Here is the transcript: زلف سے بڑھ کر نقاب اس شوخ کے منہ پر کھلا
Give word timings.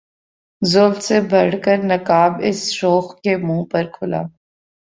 زلف 0.61 1.01
سے 1.01 1.19
بڑھ 1.31 1.55
کر 1.63 1.77
نقاب 1.83 2.31
اس 2.43 2.59
شوخ 2.71 3.15
کے 3.21 3.35
منہ 3.37 3.63
پر 3.71 3.85
کھلا 3.93 4.21